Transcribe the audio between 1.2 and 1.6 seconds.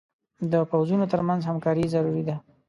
منځ